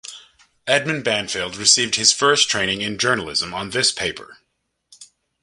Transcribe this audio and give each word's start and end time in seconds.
Edmund 0.65 1.03
Banfield 1.03 1.55
received 1.57 1.93
his 1.93 2.11
first 2.11 2.49
training 2.49 2.81
in 2.81 2.97
journalism 2.97 3.53
on 3.53 3.69
this 3.69 3.91
paper. 3.91 4.39